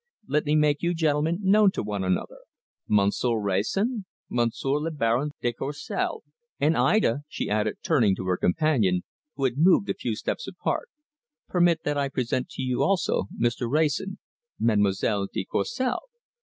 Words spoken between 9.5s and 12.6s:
moved a few steps apart, "permit that I present